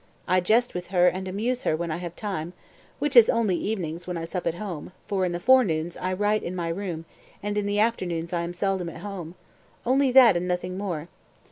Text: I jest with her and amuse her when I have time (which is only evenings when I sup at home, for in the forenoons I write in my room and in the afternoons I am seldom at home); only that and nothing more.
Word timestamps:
I 0.27 0.39
jest 0.41 0.73
with 0.73 0.87
her 0.87 1.07
and 1.07 1.27
amuse 1.27 1.61
her 1.61 1.75
when 1.75 1.91
I 1.91 1.97
have 1.97 2.15
time 2.15 2.53
(which 2.97 3.15
is 3.15 3.29
only 3.29 3.55
evenings 3.55 4.07
when 4.07 4.17
I 4.17 4.25
sup 4.25 4.47
at 4.47 4.55
home, 4.55 4.93
for 5.07 5.25
in 5.25 5.31
the 5.31 5.39
forenoons 5.39 5.95
I 5.95 6.11
write 6.11 6.41
in 6.41 6.55
my 6.55 6.69
room 6.69 7.05
and 7.43 7.55
in 7.55 7.67
the 7.67 7.77
afternoons 7.79 8.33
I 8.33 8.41
am 8.41 8.55
seldom 8.55 8.89
at 8.89 9.01
home); 9.01 9.35
only 9.85 10.11
that 10.11 10.35
and 10.35 10.47
nothing 10.47 10.75
more. 10.75 11.07